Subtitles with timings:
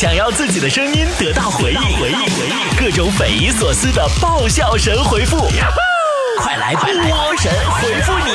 [0.00, 5.36] 想要自己的声音得到回应，回应，回应，各种匪夷所思的爆笑神回复，
[6.38, 6.86] 快来波
[7.36, 8.30] 神回复你！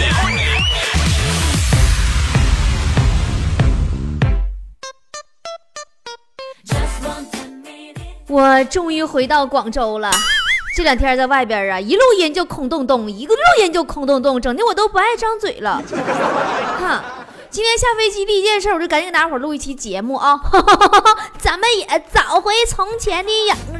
[8.28, 10.12] 我终于回到广州了，
[10.78, 15.82] 这两天在外边啊，一录音就空洞洞，一个录音就空洞洞，整的我都不爱张嘴了。
[16.80, 17.04] 哈，
[17.56, 20.38] 今天下飞机第一件事，我就赶紧给大伙录一期节目啊，
[21.40, 23.72] 咱们也找回从前的样子。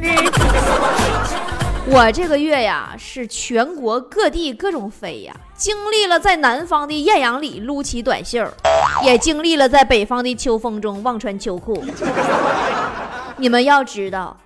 [1.84, 8.50] 我这个月呀，是全国各地各种飞呀，经历了在南方的艳阳里撸起短袖，
[9.04, 11.84] 也经历了在北方的秋风中忘穿秋裤。
[13.36, 14.38] 你们要知道。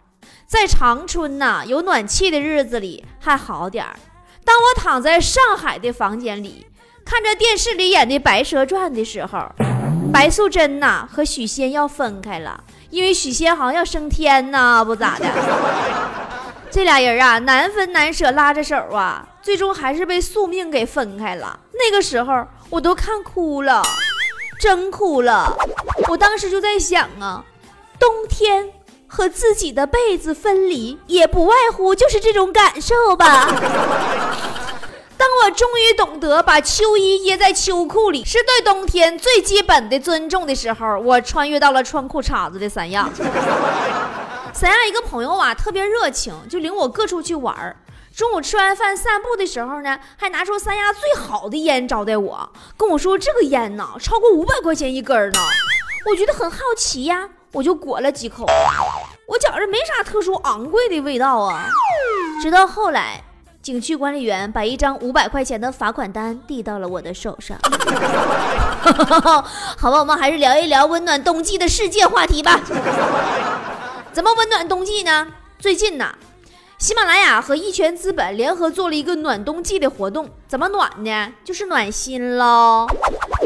[0.45, 3.95] 在长春呐，有暖气的日子里还好点儿。
[4.45, 6.67] 当我躺在上海的房间里，
[7.05, 9.39] 看着电视里演的《白蛇传》的时候，
[10.13, 15.27] 白素贞呐和许仙要分开了，因为许仙好像要升天呐，不咋的。
[16.71, 21.59] 这俩人啊，难分难舍，拉着手啊，最终还是被宿命给分开了。
[21.73, 23.83] 那个时候我都看哭了，
[24.61, 25.57] 真哭了。
[26.09, 27.45] 我当时就在想啊，
[27.99, 28.71] 冬天。
[29.13, 33.49] 和自己的被子分离，也不外乎就是这种感受吧。
[35.21, 43.07] 当我终于懂得把秋衣掖在秋裤里是对冬天最基本的尊重的时候，我穿越到了穿裤衩子的三亚。
[44.55, 47.77] 三亚一个朋友啊，特别热情，就领我各处去玩儿。
[48.17, 55.39] 中午吃完饭散步的时候呢，还拿出三亚最好的烟招待我，跟我说这个烟呢，超过五百块钱一根呢。
[56.07, 57.29] 我觉得很好奇呀。
[57.53, 58.47] 我就裹了几口，
[59.27, 61.69] 我觉着没啥特殊昂贵的味道啊。
[62.41, 63.23] 直到后来，
[63.71, 67.57] 景区管理员把一张五百块钱的罚款单递到了我的手上。
[69.79, 72.61] 好吧，我们还是聊一聊温暖冬季的世界话题吧。
[74.13, 75.29] 怎么温暖冬季呢？
[75.59, 76.13] 最近呢？
[76.79, 81.33] 喜马拉雅和一拳资本联合做了一个暖冬季的活动，怎么暖呢？
[81.45, 82.89] 就是暖心喽。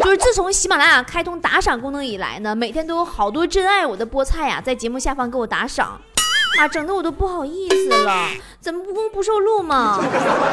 [0.03, 6.01] 就是自从喜马拉雅开通打赏功能以来呢，每天都有好多真爱我的菠菜呀，在节目下方给我打赏，
[6.59, 8.29] 啊，整的我都不好意思了。
[8.61, 10.01] 怎么不公不受禄嘛？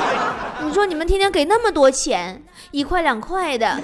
[0.64, 3.80] 你说你们天天给那么多钱，一块两块的。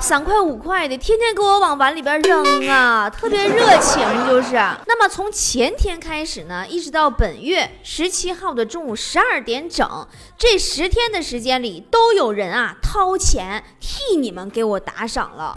[0.00, 4.54] 三块五块的，天天给我往碗里边扔啊，特别热情就是。
[4.86, 10.06] 那么从前天开始呢，一直到本月十七号的中午十二点整，
[10.38, 15.52] 这十天的时间里，都有人啊掏钱替你们给我打赏了。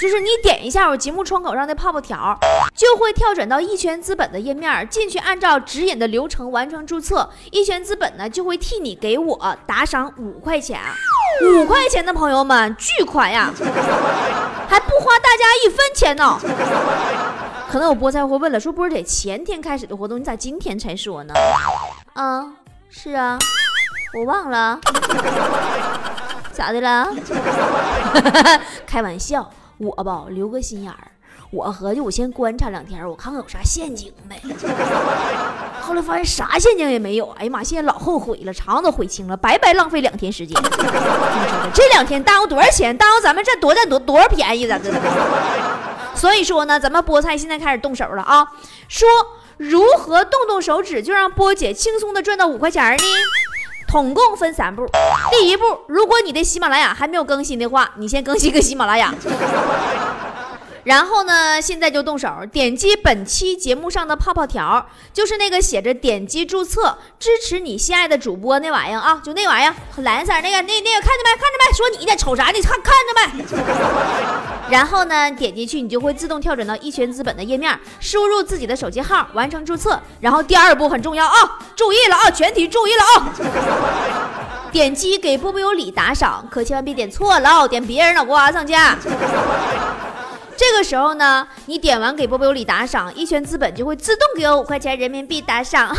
[0.00, 2.38] 就是你点一下我节目窗口上的泡泡条，
[2.74, 7.28] 就会跳转到一拳资本的页面，进去按照指引的流程完成注册。
[7.50, 10.80] 一拳资本呢就会替你给我打赏五块钱，
[11.42, 13.52] 五块钱的朋友们巨款呀，
[14.68, 16.38] 还不花大家一分钱呢。
[17.68, 21.34] 可能有菠菜会问了，说不是得前天开始的活动，你咋今天才说呢？
[22.14, 22.52] 啊，
[22.88, 23.36] 是啊，
[24.16, 24.78] 我忘了，
[26.52, 27.08] 咋的了？
[28.86, 29.50] 开玩笑。
[29.78, 31.12] 我吧，留个心眼儿。
[31.50, 34.38] 我合计，我先观察两天，我看看有啥陷阱呗。
[35.80, 37.30] 后来发现啥陷阱也没有。
[37.38, 40.60] 哎呀妈，现在老后悔了，肠子悔青了，白白浪费两天时间。
[41.72, 42.94] 这两天耽误多少钱？
[42.94, 44.66] 耽误咱们这多占多多少便宜？
[44.66, 44.92] 咱这。
[46.14, 48.46] 所以说呢，咱们菠菜现在开始动手了啊！
[48.88, 49.08] 说
[49.56, 53.02] 如何动动手指就让波姐轻松的赚到五块钱呢？
[53.88, 54.86] 统共分三步，
[55.30, 59.14] 第一步，如果你的喜马拉雅还没有更新的话，你先更新个喜马拉雅。
[60.88, 71.30] 然后呢，现在就动手，点击本期节目上的泡泡条，就是那个写着点击注册支持你心爱的主播那玩意儿啊，就那玩意儿，蓝色那个那那个看着没？
[71.36, 71.72] 看着没？
[71.76, 72.16] 说你呢？
[72.16, 72.58] 瞅啥呢？
[72.62, 74.70] 看看着没？
[74.70, 80.00] 然后呢，点进去你就会自动跳转到一拳资本的页面，输入自己的手机号完成注册。
[80.20, 83.28] 然后第二步很重要啊，注意了啊，全体注意了啊！
[84.72, 88.96] 点击给波波有礼打赏，可千万别点错了，点别人脑瓜上家。
[90.58, 95.94] 这个时候呢，你点完给波波有礼打赏，一拳资本就会自动给我五块钱人民币打赏。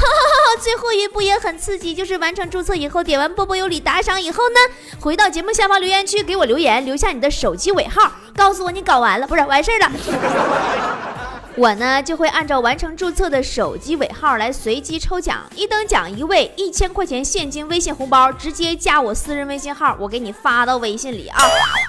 [0.62, 4.56] 最后一步也很刺激，就是完成注册以后，点完波波有礼打赏以后呢，
[5.00, 11.19] 回到节目下方留言区给我留言，留下你的手机尾号，告诉我你搞完了，不是完事儿了。
[11.60, 21.38] 我呢就会按照完成注册的手机尾号来随机抽奖，一等奖一位一千块钱现金微信红包，直接加我私人微信号，我给你发到微信里啊。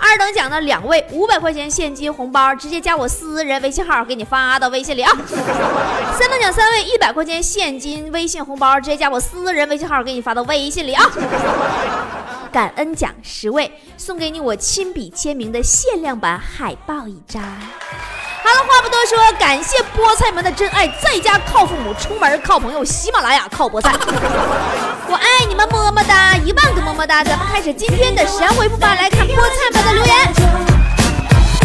[0.00, 5.12] 二等奖呢两位五百块钱现金红包，直接加我私人微信号，给你发到微信里啊。
[6.18, 11.04] 三等奖三位一百块钱现金微信红包，直接加我私人微信号，给你发到微信里啊。
[12.50, 17.40] 感恩奖十位，送给你我亲笔签名的限量版海报一张。
[18.50, 23.92] 好好了，话不多说，感谢菠菜们的真爱，在家靠父母，出门靠朋友，喜马拉雅靠菠菜。
[25.08, 27.22] 我爱你们，么么哒，一万个么么哒。
[27.22, 30.16] 咱们开始今天的神回复吧，来看菠菜们的留言。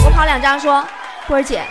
[0.06, 0.86] 我跑两张说，
[1.26, 1.64] 波儿姐，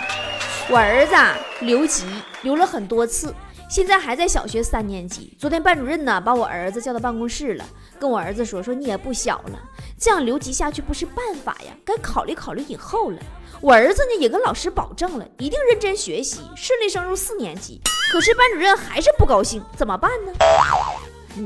[0.69, 1.15] 我儿子
[1.61, 2.05] 留级
[2.43, 3.33] 留了很多次。
[3.71, 5.37] 现在还在小学三年级。
[5.39, 7.65] 昨天班主任呢把我儿子叫到办公室了，
[8.01, 9.59] 跟我儿子说：“说你也不小了，
[9.99, 13.19] 这样留级下去不是办法呀，该考虑考虑以后了。”
[13.65, 17.81] 我儿子呢也跟老师保证了，一定认真学习，顺利升入四年级。
[18.13, 20.33] 可是班主任还是不高兴，怎么办呢？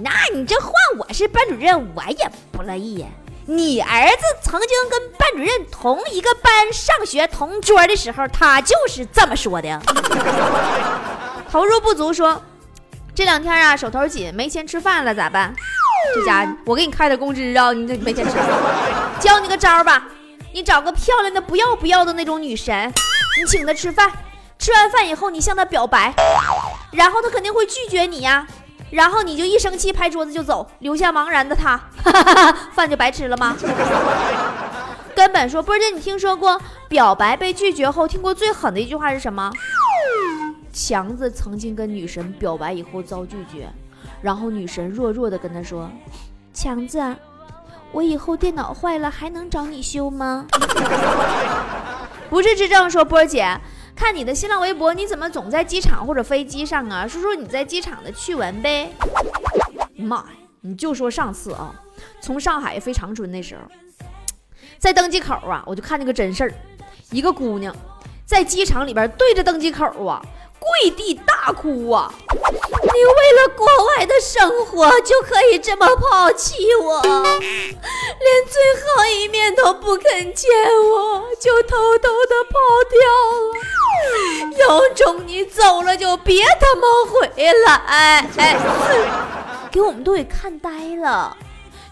[0.02, 3.06] 那你这换我是班主任，我也不乐意呀。
[3.46, 9.80] 你儿子曾经跟班主任同一个班上学，同桌的时候，他就是这么说的。
[11.48, 12.42] 投入不足，说
[13.14, 15.54] 这两天啊手头紧，没钱吃饭了，咋办？
[16.16, 18.32] 这家我给你开的工资啊，你这没钱吃。
[19.20, 20.04] 教你个招吧，
[20.58, 22.92] 你找个漂亮的不要不要的那种女神，
[23.38, 24.10] 你请她吃饭，
[24.58, 26.12] 吃完饭以后你向她表白，
[26.90, 28.44] 然后她肯定会拒绝你呀，
[28.90, 31.80] 然后你就一生气拍桌子就走，留下茫然的她，
[32.74, 33.56] 饭就白吃了吗？
[35.14, 39.52] 根本说，波姐，你听说过表白被拒绝后听过最狠的一句话是什么？
[40.72, 43.68] 强子曾经跟女神表白以后遭拒绝，
[44.20, 45.88] 然后女神弱弱的跟他说
[46.52, 47.00] ：“强子，
[47.92, 50.46] 我以后电脑坏了还能找你修吗？”
[52.30, 53.58] 不是智障说波儿姐，
[53.96, 57.08] 看你的新浪微博，你怎么总在机场或者飞机上啊？
[57.08, 58.92] 说说你在机场的趣闻呗。
[59.96, 60.26] 妈呀，
[60.60, 61.74] 你就说上次啊，
[62.20, 63.62] 从上海飞长春那时候，
[64.78, 66.52] 在登机口啊，我就看见个真事儿，
[67.10, 67.74] 一个姑娘
[68.26, 70.22] 在机场里边对着登机口啊。
[70.60, 72.12] 跪地大哭啊！
[72.82, 77.40] 你为了国外的生活就可以这么抛弃我， 连
[78.46, 80.50] 最后一面都不肯见
[80.92, 82.58] 我，就偷偷的跑
[82.90, 82.98] 掉
[83.42, 83.58] 了。
[84.58, 87.74] 有种你走了就别他妈回来！
[87.86, 88.58] 哎，
[89.70, 91.36] 给我们都给看呆了。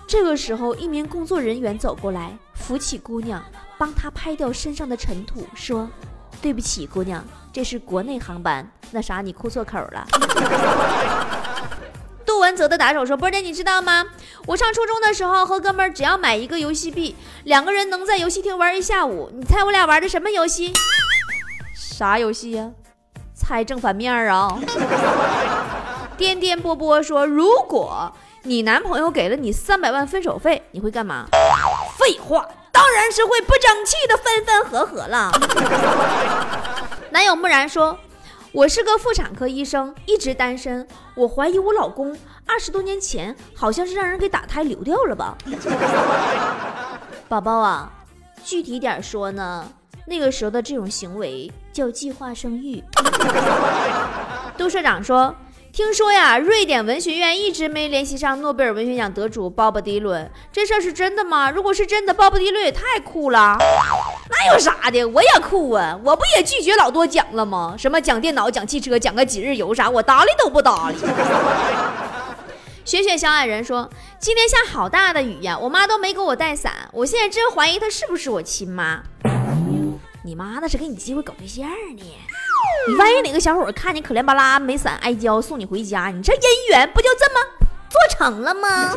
[0.07, 3.45] 这个时候，一名工作人员走过来，扶起姑娘，
[3.77, 5.89] 帮她拍掉身上的尘土，说
[6.41, 10.07] ：“对不起，姑娘。”这是国内航班，那啥，你哭错口了。
[12.27, 14.05] 杜文泽的打手说：“波姐，你知道吗？
[14.47, 19.31] 我上初中的时候和哥们儿只要买一个游戏币，两个人能在游戏厅玩一下午。
[19.33, 20.75] 你猜我俩玩的什么游戏？
[21.75, 22.71] 啥游戏呀？
[23.33, 24.61] 猜正反面啊！”
[26.19, 28.13] 颠颠波波说：“如果
[28.43, 31.27] 你男朋友给了你三百万分手费，你会干嘛？”
[31.99, 35.33] 废话，当然是会不争气的分分合合了。
[37.09, 37.99] 男友木然说
[38.53, 40.87] ：“我是个妇产科医生，一直单身。
[41.15, 42.15] 我怀疑我老公
[42.47, 45.35] 二十多年前好像是让人给打胎流掉了吧？
[47.31, 47.91] 宝宝啊，
[48.45, 49.67] 具体点说呢，
[50.07, 52.85] 那个时候的这种行为叫计划生育。
[54.59, 55.35] ”杜社长说。
[55.77, 61.51] 听说呀，瑞典文学院一直没联系上诺贝尔文学奖得主鲍勃迪伦，这事儿是真的吗？
[61.51, 63.59] 如果是真的，鲍勃迪伦也太酷了，
[64.31, 65.05] 那有啥的？
[65.05, 67.75] 我也酷啊，我不也拒绝老多奖了吗？
[67.77, 70.97] 什么讲电脑、讲汽车、讲个几日游啥，我搭理都不搭理。
[72.87, 79.03] 雪雪小矮人说：“今天下好大的雨呀，我妈都没给我带伞，我现在真怀疑她是不是我亲妈。
[80.25, 82.03] 你妈那是给你机会搞对象呢。”
[82.89, 87.41] 你万一哪个小伙看你可怜巴拉没伞挨浇送你回家，你这姻缘不就这么
[87.89, 88.93] 做成了吗？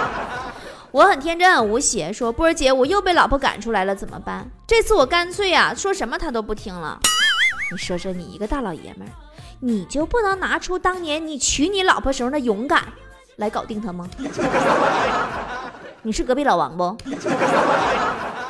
[0.92, 4.48] 我很天真很无邪，说波儿姐，我又被老婆赶出来了，怎么办？
[4.66, 6.98] 这次我干脆呀，说什么他都不听了。
[7.70, 9.10] 你说说，你一个大老爷们儿，
[9.60, 12.82] 你就不能拿出当年你娶你老婆时候的勇敢
[13.36, 14.08] 来搞定他吗？
[16.02, 16.96] 你是隔壁老王不？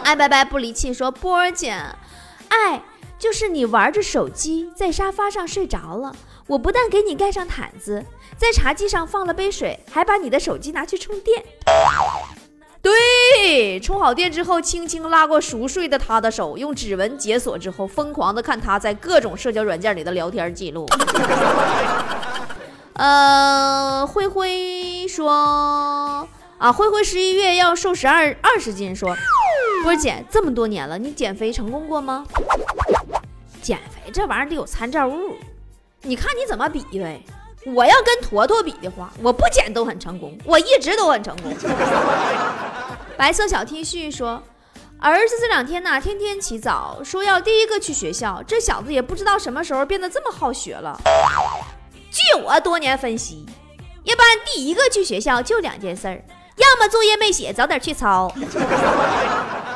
[0.05, 1.75] 爱 拜拜不离弃，说波儿姐，
[2.49, 2.83] 爱。
[3.21, 8.03] 就是你玩着手机在沙发上睡着了，我不但给你盖上毯子，
[8.39, 11.45] 在茶几上放了杯水，还把你的手机拿去充电。
[12.81, 20.87] 对，充好电之后，轻轻拉过熟睡的他的手，用指纹解锁之后，疯狂的看他在各种社交软件里的聊天记录。
[22.95, 25.31] 呃，灰灰说
[26.57, 29.15] 啊，灰灰十一月要瘦十二二十斤，说
[29.85, 32.25] 波姐这么多年了，你减肥成功过吗？
[33.63, 35.37] 减肥这玩意儿得有参照物，
[36.03, 37.23] 你看你怎么比呗。
[37.67, 41.55] 我要跟坨坨比的话，我不减都很成功，我一直都很成功。
[43.19, 44.43] 白色小 T 恤说，
[44.99, 48.43] 儿子这两天呢，天天起早，说要第一个去学校。
[48.47, 50.99] 这小子也不知道什么时候变得这么好学了。
[52.11, 53.45] 据我多年分析，
[54.05, 56.25] 一般第一个去学校就两件事儿，
[56.57, 58.33] 要么作业没写，早点去抄。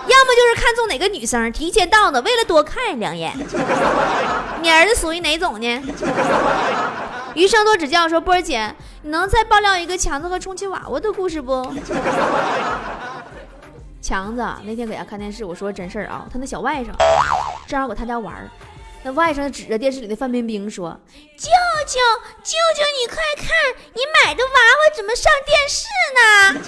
[0.06, 3.32] 要么就是看中哪个女生提前到呢，为了多看两眼。
[4.62, 5.82] 你儿子属于哪种呢？
[7.34, 11.66] 余生多指教说：“波儿姐，你能再爆料一个强子和充气娃娃的故事不？”
[14.00, 16.88] 强子那天搁家看电视，我说真事儿啊，他那小外甥
[17.66, 18.48] 正好搁他家玩儿，
[19.06, 20.98] 那外甥指着电视里的范冰冰说
[21.36, 21.50] ：“舅
[21.86, 22.00] 舅，
[22.42, 23.48] 舅舅，你快看，
[23.92, 25.84] 你买的娃娃怎么上电视
[26.16, 26.22] 呢？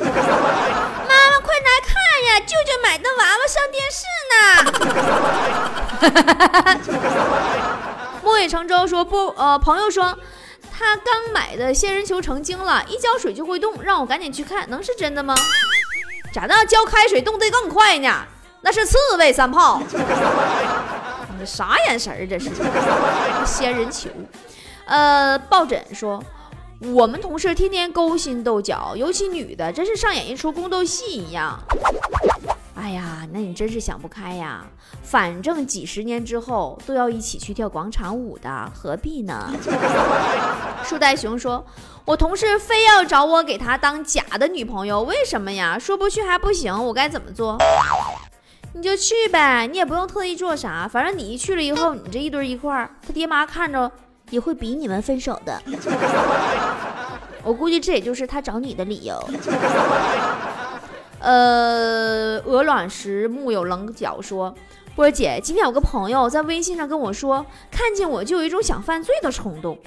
[1.08, 4.36] 妈妈快来看呀，舅舅买的娃娃上电视呢！”
[8.22, 10.18] 木已成舟说：“不，呃，朋友说
[10.70, 15.34] 他刚买的仙人球成精了，一浇水就会动，让我赶紧去看，能是真的吗？”
[16.34, 16.54] 咋的？
[16.66, 18.26] 浇开水动得更快呢？
[18.60, 19.80] 那是刺猬三炮。
[21.38, 22.26] 你啥眼神儿？
[22.26, 22.50] 这是
[23.44, 24.08] 仙人球。
[24.86, 26.22] 呃，抱枕说，
[26.80, 31.58] 我们同事天天勾心斗角，尤其女的，真是上演一出宫斗戏一样。
[32.74, 34.64] 哎呀，那你真是想不开呀！
[35.02, 39.50] 反正几十年之后都要一起去跳广场舞的，何必呢？
[40.84, 41.64] 树袋熊说
[42.04, 45.78] ：“我同事非要找我给他当假的女朋友，为什么呀？
[45.78, 47.58] 说不去还不行，我该怎么做？
[48.76, 53.90] 你就去呗，你也不用特意做啥，反正你一去了以后，你这一堆一块儿，他爹妈看着
[54.28, 55.58] 也会逼你们分手的。
[57.42, 59.18] 我估计这也就是他找你的理由。”
[61.20, 64.54] 呃，鹅卵石木有棱角说
[64.94, 69.78] ：“波儿姐，今天有个朋友在微信上跟我说，看见我就有一种想犯罪的冲动。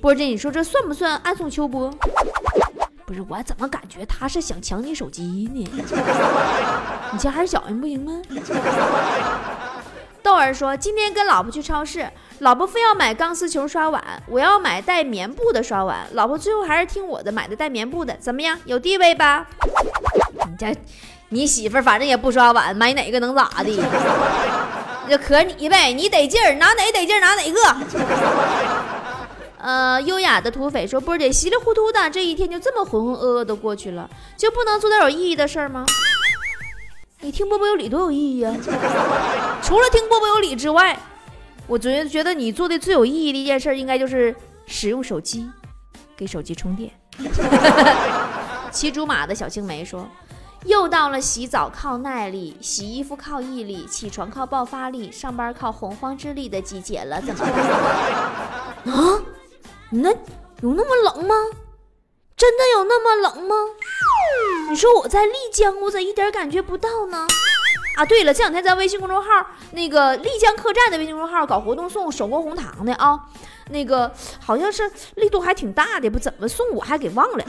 [0.00, 1.92] 波儿姐，你说这算不算暗送秋波？
[3.06, 5.68] 不是，我怎么感觉他是想抢你手机呢？
[7.12, 8.22] 你家还是小人不行吗？”
[10.22, 12.08] 豆儿说：“今天跟老婆去超市，
[12.38, 18.58] 老婆非要买钢丝球刷碗，我要买带棉布的刷碗，老婆最后还是听我的，买的带棉布的，怎么样？
[18.64, 19.46] 有地位吧？”
[20.48, 20.74] 你家，
[21.28, 23.70] 你媳妇儿反正也不刷碗，买哪个能咋的？
[25.10, 27.60] 就可你呗，你得劲儿，拿哪得劲儿拿哪个。
[29.64, 35.86] 呃，优雅的土匪说：“波姐稀里糊涂的这一天就这么浑浑噩噩的过去了，就不能做点有意义的事儿吗？
[37.20, 38.54] 你听波波有理多有意义啊！
[39.64, 40.98] 除了听波波有理之外，
[41.66, 45.50] 我觉觉得你做的最有意义的一件事，应该就是使用手机，
[46.14, 46.90] 给手机充电。
[48.70, 50.06] 骑竹马的小青梅说。
[50.66, 57.52] 又到了洗澡靠耐力、洗衣服靠毅力、起床靠爆发力、上班靠洪荒之力的季节了，怎么办？
[58.94, 59.20] 啊？
[60.02, 61.34] 那有那么冷吗？
[62.36, 63.54] 真的有那么冷吗？
[64.68, 67.28] 你说我在丽江，我咋一点感觉不到呢？
[67.94, 69.28] 啊，对了，这两天在微信公众号
[69.72, 73.20] 那个丽江客栈的微信公众号搞活动送手工红糖的啊。
[73.70, 74.82] 那个好像是
[75.14, 77.44] 力度还挺大的，不怎么送我还给忘了。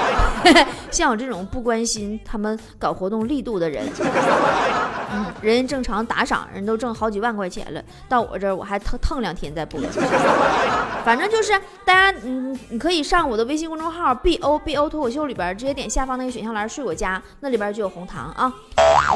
[0.90, 3.88] 像我这种不关心他们搞活动力度的人，
[5.10, 9.80] 嗯，人正常打赏人都挣好几万块钱了，到我这儿我还腾腾两天再播。
[11.06, 18.52] 反正就是大家，嗯，你可以上我的微信公众号 B O B O 脱口秀里边，直接点下方那个选项栏睡我家，那里边就有红糖啊。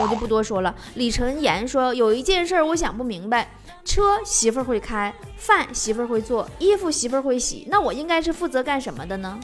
[0.01, 0.75] 我就不多说了。
[0.95, 3.49] 李晨言说有一件事我想不明白。
[3.85, 9.39] 车媳妇儿会开，饭媳妇儿会做，衣服媳妇儿会洗，那我应该是负责干什么的呢？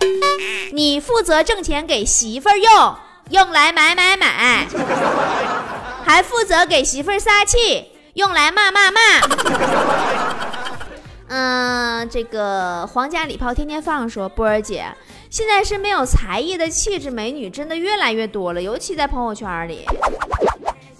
[0.73, 2.97] 你负责挣钱给媳妇儿用，
[3.28, 4.66] 用来买买买，
[6.07, 9.00] 还负责给媳妇儿撒气，用来骂骂骂。
[11.28, 14.87] 嗯，这个皇家礼炮天天放说，波儿姐，
[15.28, 19.85] 现在是没有才艺的气质美女真的越来越多了，尤其在朋友圈里。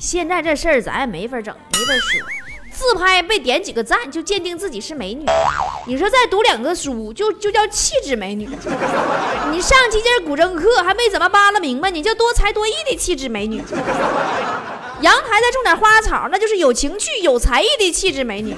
[0.01, 2.27] 现在这事儿咱也没法整，没法说。
[2.73, 5.27] 自拍被点几个赞就鉴定自己是美女，
[5.87, 8.49] 你说再读两个书就就叫气质美女。
[9.53, 13.59] 你上几节古筝课还没怎么扒拉明白，你叫多才多艺的气质美女。
[15.03, 18.57] 阳台再种点花草，那就是有情趣有才艺的气质美女。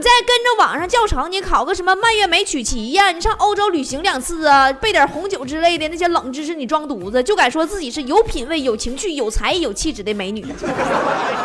[0.00, 3.10] 你再跟着网上教程，你考个什么蔓越莓曲奇呀？
[3.10, 10.40] 你上欧洲旅行两次啊，备点红酒之类的那些冷知识你装犊子，就敢说自己是有品位、有情趣、有才艺、有气质的美女。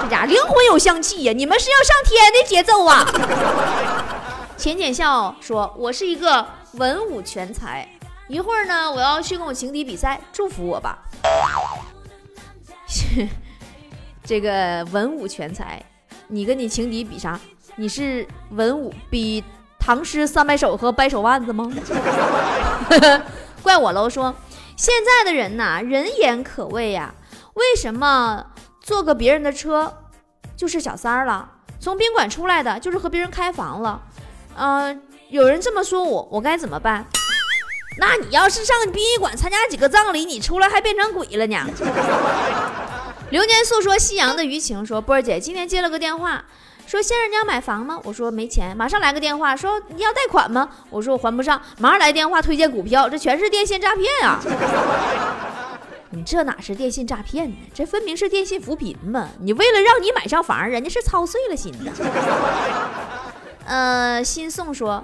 [0.02, 1.34] 这家灵魂有香气呀！
[1.34, 3.06] 你们是要上天的节奏啊！
[4.56, 7.86] 浅浅笑说：“我是一个文武全才，
[8.30, 11.00] 一会儿呢，我要去跟我情敌比赛，祝福我吧。
[14.24, 15.84] ”这个文武全才，
[16.30, 17.38] 你跟你情敌比啥？
[17.78, 19.44] 你是文武比
[19.80, 21.70] 唐诗三百首和掰手腕子吗？
[23.62, 24.10] 怪我喽！
[24.10, 24.34] 说
[24.78, 27.14] 现在的人呐，人言可畏呀。
[27.56, 28.46] 为什么
[28.82, 29.94] 坐个别人的车
[30.56, 31.50] 就是小三儿了？
[31.80, 34.02] 从宾馆出来的就是和别人开房了？
[34.58, 37.06] 嗯，有人这么说我，我该怎么办？
[37.98, 41.66] 那你要是上殡仪馆参加几个葬礼，你出来还变成鬼了呢？
[43.32, 46.46] 流年诉说夕阳的余情说，波儿姐今天接了个电话，
[46.88, 48.00] 说先生你要买房吗？
[48.04, 48.76] 我说没钱。
[48.78, 50.70] 马上来个电话说你要贷款吗？
[50.90, 51.62] 我说我还不上。
[51.80, 54.40] 马上来电话推荐股票，这全是电信诈骗啊！
[56.12, 57.56] 你这哪是电信诈骗呢？
[57.74, 59.30] 这分明是电信扶贫嘛！
[59.40, 61.92] 你为了让你买上房，人家是操碎了心的。
[63.66, 65.04] 呃，新宋说，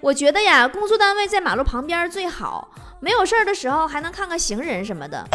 [0.00, 5.26] 我觉得呀，工作单位在马路旁边最好，没有事儿的时候还能看看行人什么的。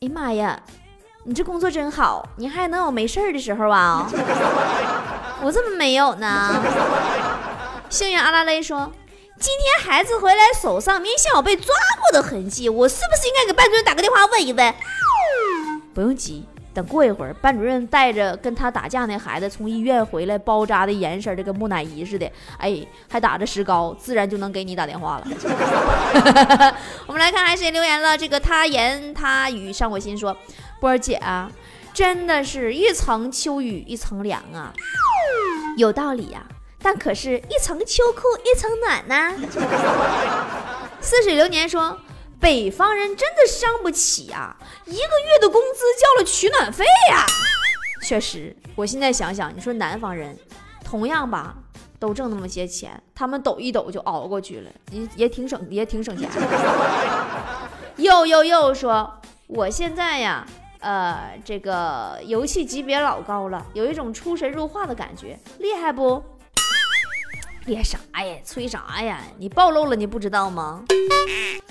[0.00, 0.60] 哎妈呀！
[1.28, 4.10] 你这工作真好，你还能有没事儿的时候啊？
[5.44, 6.54] 我怎么没有呢？
[7.90, 8.90] 幸运阿拉蕾说，
[9.38, 11.66] 今天孩子回来手上明显有被抓
[12.00, 14.74] 过的痕迹，我是不是应该给班主任打个电话问一问？
[15.92, 22.74] 不用急，等过一会儿，班主任带着跟他打架那孩子从医院回来，包扎的严实的跟木乃伊似的，哎，
[23.06, 25.26] 还打着石膏，自然就能给你打电话了。
[27.06, 28.16] 我们来看还谁留言了？
[28.16, 30.34] 这个他言他语上我心说。
[30.80, 31.50] 波儿姐啊，
[31.92, 34.72] 真的是一层秋雨一层凉啊，
[35.76, 36.46] 有道理呀。
[36.80, 39.34] 但可是，一层秋裤一层暖呢。
[41.00, 41.98] 似水流年说，
[42.38, 44.56] 北方人真的伤不起啊，
[44.86, 47.26] 一个月的工资交了取暖费呀。
[48.02, 50.38] 确实，我现在想想，你说南方人，
[50.84, 51.56] 同样吧，
[51.98, 56.30] 都挣那么些钱，他们抖一抖就熬过去了，也也挺省，也挺省钱。
[57.96, 60.46] 又又又说，我现在呀。
[60.80, 66.22] 呃，这个游戏级别老高了，有一种出神入化的感觉，厉害不？
[67.66, 68.36] 厉害啥呀？
[68.46, 69.20] 吹啥呀？
[69.38, 70.84] 你暴露了，你不知道吗？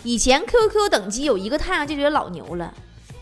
[0.04, 2.74] 以前 QQ 等级有一个太阳就觉得老牛了，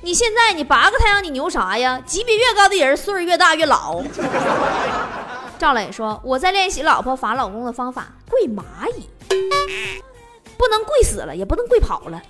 [0.01, 2.01] 你现在你八个太阳你牛啥呀？
[2.05, 4.01] 级别越高的人岁数越大越老。
[5.57, 8.63] 赵磊说：“我在练习老婆罚老公的方法，跪蚂
[8.97, 9.07] 蚁，
[10.57, 12.21] 不能跪死了，也不能跪跑了，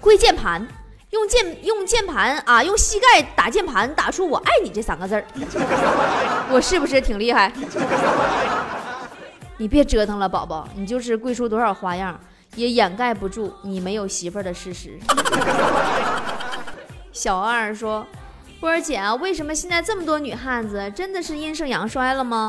[0.00, 0.64] 跪键盘。”
[1.12, 5.24] 用键用键盘啊，用膝盖打键盘，打出“我爱你”这三个字儿，
[6.50, 7.52] 我是不是挺厉害？
[9.58, 12.18] 你别折腾了，宝宝，你就是跪出多少花样，
[12.56, 14.98] 也掩盖不住你没有媳妇儿的事实。
[17.12, 18.06] 小二说
[18.58, 22.48] ：“波儿姐啊，为什么现在这么多女汉子，真的是阴盛阳衰了吗？”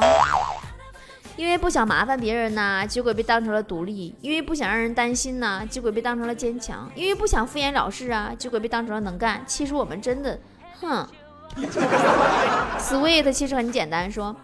[1.35, 9.43] 因为不想麻烦别人呐，结果被当成了独立；因为不想让人担心呐，结果被当成了坚强；因为不想敷衍了事啊，结果被当成了能干。
[9.47, 10.39] 其实我们真的，
[10.79, 11.07] 哼。
[12.79, 14.35] Sweet 其实很简单，说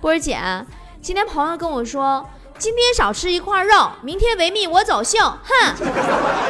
[0.00, 0.38] 波儿姐，
[1.00, 2.28] 今天朋友跟我说，
[2.58, 5.74] 今天少吃一块肉，明天维密我走秀，哼，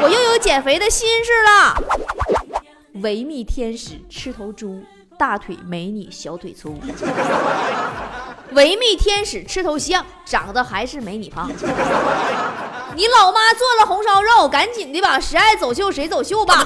[0.02, 1.82] 我又有减肥的心事了。
[3.02, 4.82] 维密天使吃头猪，
[5.18, 6.78] 大腿美你小腿粗。
[8.52, 11.50] 维密天使吃头像，长得还是没你胖。
[12.94, 16.64] 你老妈做了红烧肉，赶紧的吧，谁爱走秀谁走秀吧。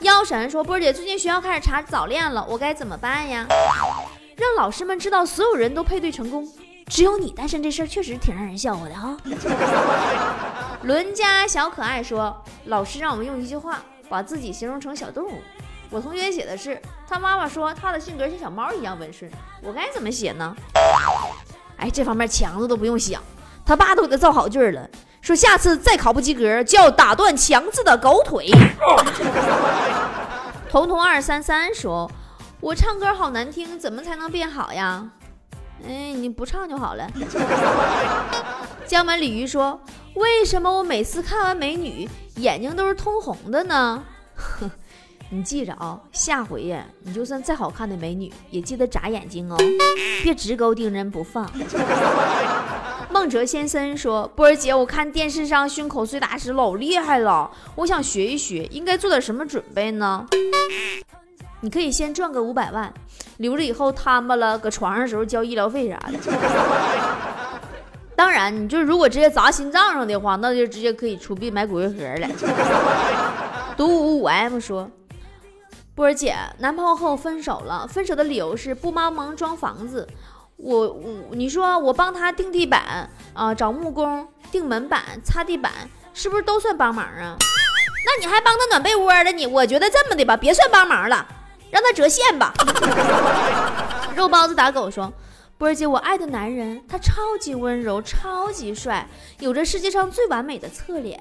[0.00, 3.46] 妖神说：“波儿姐，最近学校开始查早恋了，我该怎么办呀？”
[4.36, 6.48] 让老师们知道所有人都配对成功，
[6.86, 9.16] 只有你单身这事儿确实挺让人笑话的哈。
[10.82, 15.42] 伦家小可爱说：“老师让我们用一句话把自己形容成小动物。”
[15.90, 19.30] 我同学写的是，他妈妈说他的性格像小猫一样温顺，
[19.62, 20.54] 我该怎么写呢？
[21.78, 23.22] 哎，这方面强子都不用想，
[23.64, 24.88] 他爸都给他造好句了，
[25.22, 28.50] 说下次再考不及格就要打断强子的狗腿。
[30.68, 32.10] 彤彤二三三说，
[32.60, 35.08] 我唱歌好难听，怎么才能变好呀？
[35.86, 37.08] 哎，你不唱就好了。
[38.84, 39.80] 江门鲤鱼说，
[40.14, 44.04] 为什么我每次看完美女眼睛都是通红的呢？
[45.30, 49.56] 你记着啊，下回呀，你就算再好看的美女，也记得眨眼睛哦，
[50.22, 51.50] 别直勾盯人不放。
[53.10, 60.26] 孟哲先生说：“波儿姐，我看电视上胸口碎大石老厉害了，我想学一学，应该做点什么准备呢？”
[61.60, 62.90] 你可以先赚个五百万，
[63.36, 66.18] 留着以后摊巴了，搁床上时候交医疗费啥的。
[68.16, 72.28] 当然，你就如果直接砸心脏上的话，那就直接可以出币买骨灰盒了。
[73.76, 74.90] 独五五 M 说。
[75.98, 80.06] 波儿姐，男朋友和我分手了，分手的理由是不帮忙装房子。
[80.56, 85.72] 我我你说我帮他钉地板啊，找木工钉门板、擦地板，
[86.14, 87.36] 是不是都算帮忙啊？
[87.40, 89.32] 那你还帮他暖被窝了？
[89.32, 91.26] 你我觉得这么的吧，别算帮忙了，
[91.72, 92.54] 让他折现吧。
[94.14, 95.12] 肉包子打狗说。
[95.58, 99.04] 波儿姐，我爱的男人，他超级温柔，超级帅，
[99.40, 101.18] 有着世界上最完美的侧脸。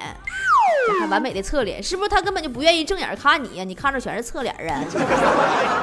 [0.86, 3.63] 这还完美的侧脸，是不是他根本就不愿意正眼看你呀？
[3.63, 4.86] 你看着全是侧脸啊！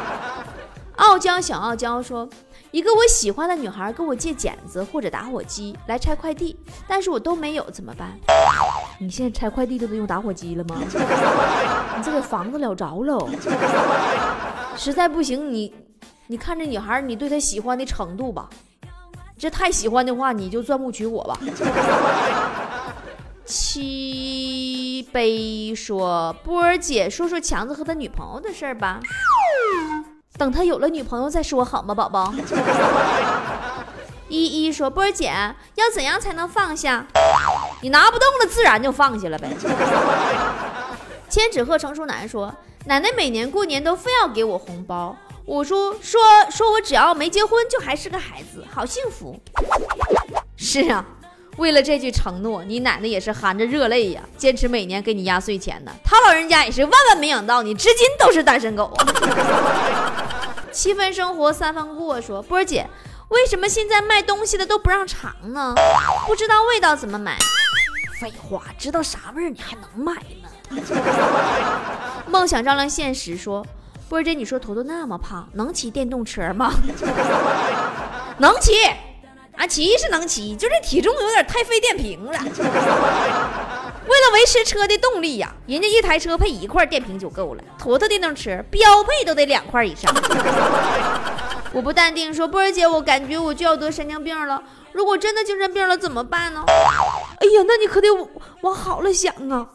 [0.94, 2.28] 傲娇小傲娇说，
[2.70, 8.12] 一个我喜欢的女孩跟我借剪子或者打火机来拆快递，但是我都没有，怎么办？
[9.00, 10.76] 你现在拆快递都得用打火机了吗？
[11.96, 13.28] 你这个房子了着喽。
[14.76, 15.74] 实在不行，你
[16.26, 18.48] 你看这女孩，你对她喜欢的程度吧。
[19.36, 21.38] 这太喜欢的话，你就钻木取火吧。
[23.44, 29.00] 七杯说：“波儿姐，说说强子和他女朋友的事儿吧。
[30.38, 32.32] 等他有了女朋友再说好吗，宝宝？”
[34.30, 35.26] 依依说：“波儿姐，
[35.74, 37.06] 要怎样才能放下？
[37.82, 39.50] 你拿不动了，自然就放下了呗。”
[41.28, 42.54] 千纸鹤成熟男说
[42.86, 45.14] ：“奶奶每年过年都非要给我红包。”
[45.46, 49.38] 我说说说我只要没结婚就还是个孩子，好幸福。
[50.56, 51.04] 是啊，
[51.58, 55.92] 为了这句承诺，你奶奶也是含着热泪呀，坚持每年给你压岁钱呢。
[56.02, 58.90] 他老人家也是万万没想到，你至今都是单身狗。
[60.72, 62.88] 七分生活三分过，说波儿姐，
[63.28, 65.74] 为什么现在卖东西的都不让尝呢？
[66.26, 67.36] 不知道味道怎么买？
[68.18, 70.48] 废话，知道啥味儿你还能买呢？
[72.26, 73.64] 梦想照亮现实，说。
[74.14, 76.72] 波姐，你说坨坨那么胖，能骑电动车吗？
[78.38, 78.84] 能骑，
[79.56, 82.30] 啊，骑是能骑，就这体重有点太费电瓶了。
[84.06, 90.14] 为了维持车的动力呀，人家一台车配一块电瓶就够了，坨坨电动车标配都得两块以上。
[91.74, 94.62] 我不淡定说，波儿姐，我感觉我就要得神经病了。
[94.92, 96.62] 如果真的精神病了怎么办呢？
[96.68, 98.06] 哎呀，那你可得
[98.60, 99.66] 往好了想啊。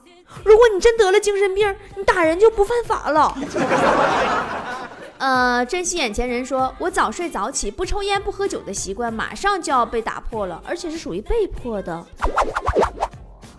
[0.43, 3.35] 如果你真得了精神病，你打人就不犯法了。
[5.17, 12.05] 呃，珍惜眼前人说，我早睡早起，不抽烟不喝酒的习惯马上就要被打破了，而且是属于被迫的，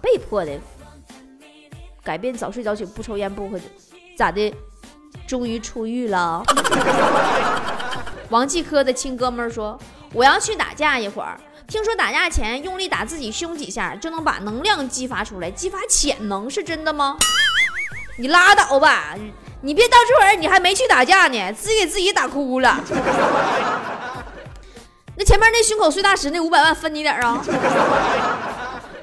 [0.00, 0.58] 被迫的
[2.02, 3.64] 改变早睡早起不抽烟不喝酒，
[4.16, 4.54] 咋的？
[5.26, 6.42] 终于出狱了。
[8.30, 9.78] 王继科的亲哥们说，
[10.14, 11.38] 我要去打架一会儿。
[11.70, 17.16] 听说打架前用力打自己胸几下就能把能量激发出来，激发潜能是真的吗？
[18.18, 19.14] 你拉倒吧，
[19.62, 22.76] 你别到这会儿你还没去打架呢，自己给自己打哭了。
[25.14, 27.40] 那前面那胸口碎大石那五百万分你点啊？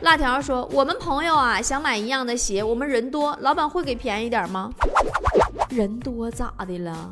[0.02, 4.70] 辣条说，我们朋友啊想买一样的鞋，我们人多，老板会给便宜点吗？
[5.70, 7.12] 人多咋的了？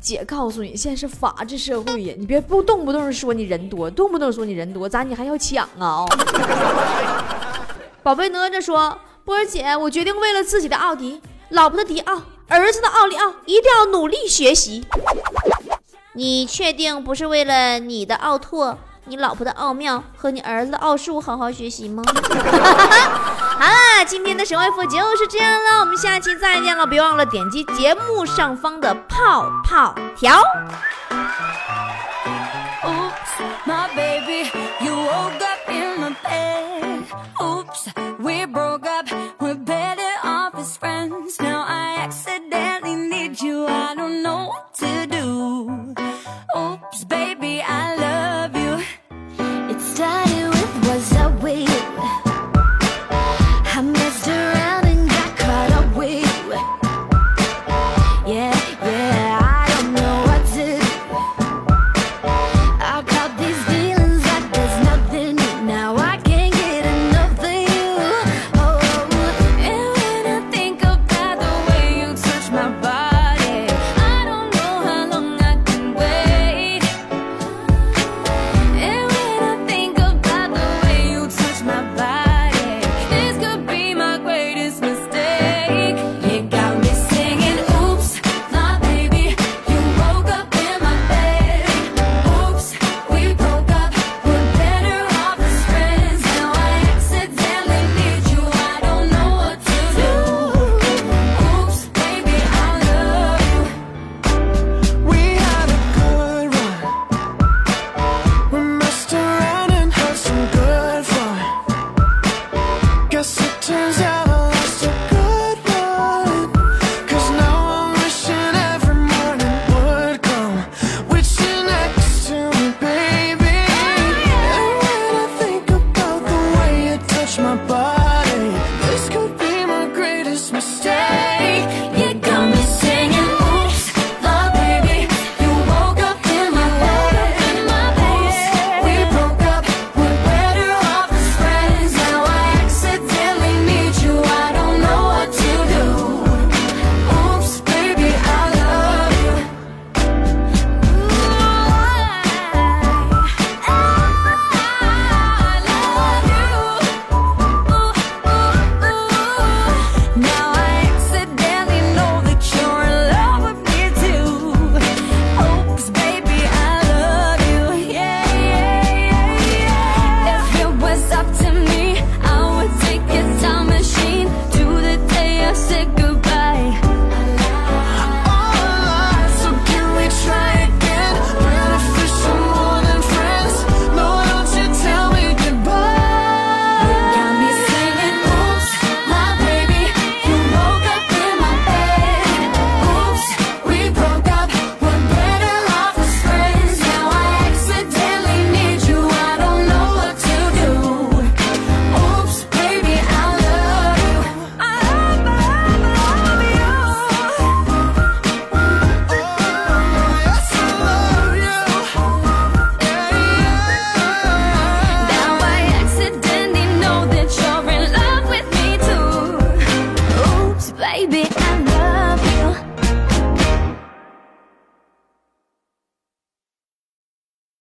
[0.00, 6.04] 姐告诉你，现在是法治社会呀，你别不动不动说你人多，动不动说你人多，咋你还要抢啊？
[8.02, 14.84] 宝贝哪吒说：“波儿姐，我决定为了自己的奥迪、老婆的迪奥、儿子的奥利奥，一定要努力学习。”
[16.14, 18.78] 你确定不是为了你的奥拓？
[19.08, 22.02] 你老婆的奥妙和你儿子的奥数好好学习吗？
[23.58, 30.40] 好啦，今天的神回复就是这样了，我们下期再见了，别忘了点击节目上方的泡泡条。
[33.66, 34.50] My baby